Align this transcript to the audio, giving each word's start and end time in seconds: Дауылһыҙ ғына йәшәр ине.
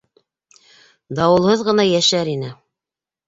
Дауылһыҙ 1.19 1.63
ғына 1.69 1.85
йәшәр 1.91 2.33
ине. 2.35 2.49